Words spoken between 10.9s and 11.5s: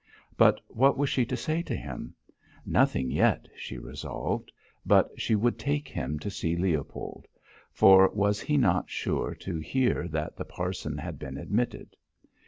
had been